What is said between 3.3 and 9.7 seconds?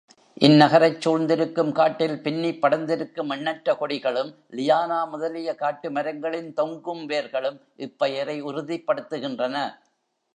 எண்ணற்ற கொடிகளும், லியானா முதலிய காட்டுமரங்களின் தொங்கும் வேர்களும், இப்பெயரை உறுதிப்படுத்துகின்றன.